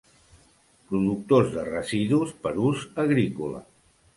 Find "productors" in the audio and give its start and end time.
0.91-1.53